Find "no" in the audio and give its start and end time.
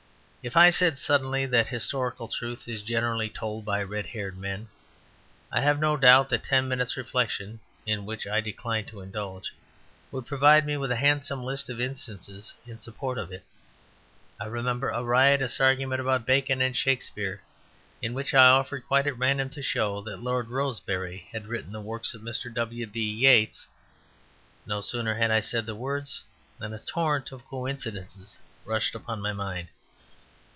5.79-5.95, 24.65-24.81